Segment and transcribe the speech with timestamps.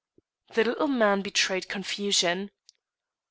[0.55, 2.49] The little man betrayed confusion.